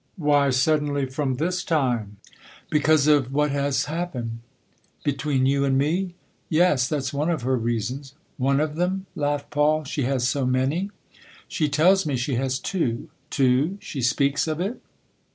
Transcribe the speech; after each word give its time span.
"Why, 0.31 0.49
suddenly, 0.49 1.05
from 1.05 1.35
this 1.35 1.63
time?"" 1.63 2.17
Because 2.71 3.05
of 3.05 3.31
what 3.31 3.51
has 3.51 3.85
happened."" 3.85 4.39
Between 5.05 5.45
you 5.45 5.63
and 5.63 5.77
me?"" 5.77 6.15
Yes 6.59 6.89
that's 6.89 7.13
one 7.13 7.29
of 7.29 7.43
her 7.43 7.55
reasons."" 7.55 8.15
One 8.47 8.59
of 8.59 8.77
them?" 8.77 9.05
laughed 9.15 9.51
Paul." 9.51 9.83
She 9.83 10.01
has 10.05 10.27
so 10.27 10.43
many?"" 10.43 10.89
She 11.47 11.69
tells 11.69 12.07
me 12.07 12.17
she 12.17 12.33
has 12.33 12.57
two." 12.57 13.09
"Two? 13.29 13.77
She 13.79 14.01
speaks 14.01 14.47
of 14.47 14.59
it 14.59 14.81